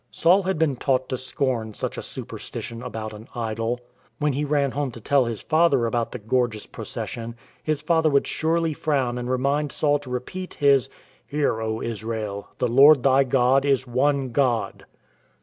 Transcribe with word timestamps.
Saul 0.09 0.41
had 0.41 0.57
been 0.57 0.77
taught 0.77 1.09
to 1.09 1.15
scorn 1.15 1.75
such 1.75 1.95
a 1.95 2.01
superstition 2.01 2.81
about 2.81 3.13
an 3.13 3.27
idol. 3.35 3.79
When 4.17 4.33
he 4.33 4.43
ran 4.43 4.71
home 4.71 4.89
to 4.93 4.99
tell 4.99 5.25
his 5.25 5.43
father 5.43 5.85
about 5.85 6.11
the 6.11 6.17
gorgeous 6.17 6.65
procession, 6.65 7.35
his 7.61 7.83
father 7.83 8.09
would 8.09 8.25
surely 8.25 8.73
frown 8.73 9.19
and 9.19 9.29
remind 9.29 9.71
Saul 9.71 9.99
to 9.99 10.09
repeat 10.09 10.55
his" 10.55 10.89
Hear, 11.27 11.61
O 11.61 11.83
Israel. 11.83 12.47
The 12.57 12.67
Lord 12.67 13.03
thy 13.03 13.23
God 13.23 13.63
is 13.63 13.85
one 13.85 14.29
God." 14.31 14.85